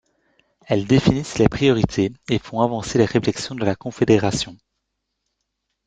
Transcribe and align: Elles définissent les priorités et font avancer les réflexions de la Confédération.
Elles 0.65 0.87
définissent 0.87 1.37
les 1.37 1.47
priorités 1.47 2.11
et 2.27 2.39
font 2.39 2.61
avancer 2.61 2.97
les 2.97 3.05
réflexions 3.05 3.53
de 3.53 3.63
la 3.63 3.75
Confédération. 3.75 4.57